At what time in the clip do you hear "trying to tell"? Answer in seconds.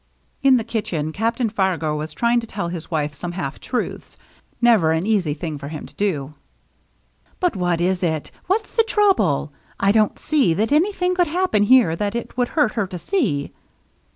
2.11-2.69